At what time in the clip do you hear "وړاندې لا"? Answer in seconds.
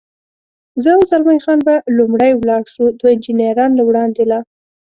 3.89-4.39